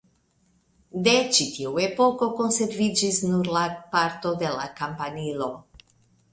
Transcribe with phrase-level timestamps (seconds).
[1.07, 3.53] De ĉi tiu epoko konserviĝis nur
[3.95, 5.55] parto de la kampanilo.